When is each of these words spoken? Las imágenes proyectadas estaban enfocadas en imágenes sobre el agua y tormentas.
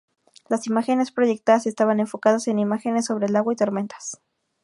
Las 0.49 0.65
imágenes 0.65 1.11
proyectadas 1.11 1.67
estaban 1.67 1.99
enfocadas 1.99 2.47
en 2.47 2.57
imágenes 2.57 3.05
sobre 3.05 3.27
el 3.27 3.35
agua 3.35 3.53
y 3.53 3.57
tormentas. 3.57 4.19